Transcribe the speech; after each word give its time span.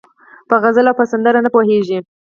په 0.49 0.55
غزل 0.63 0.85
او 0.89 0.97
په 0.99 1.05
سندره 1.11 1.39
نه 1.45 1.49
پوهېږي 1.55 1.99